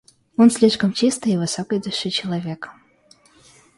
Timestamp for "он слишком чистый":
0.35-1.33